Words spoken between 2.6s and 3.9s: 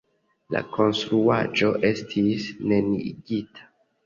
neniigita.